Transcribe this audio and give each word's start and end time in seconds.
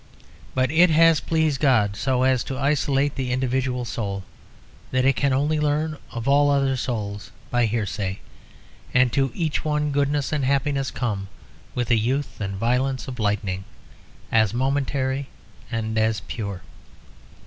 But 0.55 0.71
it 0.71 0.89
has 0.89 1.19
pleased 1.19 1.61
God 1.61 1.95
so 1.95 2.23
to 2.35 2.57
isolate 2.57 3.13
the 3.13 3.31
individual 3.31 3.85
soul 3.85 4.23
that 4.89 5.05
it 5.05 5.15
can 5.15 5.31
only 5.31 5.59
learn 5.59 5.95
of 6.09 6.27
all 6.27 6.49
other 6.49 6.75
souls 6.75 7.29
by 7.51 7.67
hearsay, 7.67 8.17
and 8.95 9.13
to 9.13 9.29
each 9.35 9.63
one 9.63 9.91
goodness 9.91 10.31
and 10.31 10.43
happiness 10.43 10.89
come 10.89 11.27
with 11.75 11.89
the 11.89 11.99
youth 11.99 12.41
and 12.41 12.55
violence 12.55 13.07
of 13.07 13.19
lightning, 13.19 13.63
as 14.31 14.55
momentary 14.55 15.27
and 15.69 15.95
as 15.99 16.21
pure. 16.21 16.63